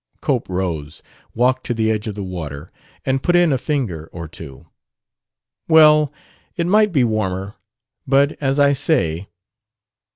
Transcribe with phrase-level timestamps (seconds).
[0.19, 1.03] Cope rose,
[1.35, 2.71] walked to the edge of the water,
[3.05, 4.65] and put in a finger or two.
[5.67, 6.11] "Well,
[6.55, 7.53] it might be warmer;
[8.07, 9.27] but, as I say...."